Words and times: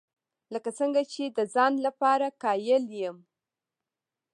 لکه 0.53 0.69
څنګه 0.79 1.01
چې 1.13 1.23
د 1.37 1.39
ځان 1.53 1.73
لپاره 1.85 2.27
قایل 2.43 2.83
یم. 3.01 3.17